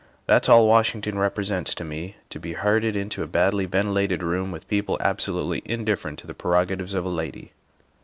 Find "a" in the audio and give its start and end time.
3.21-3.27, 7.05-7.09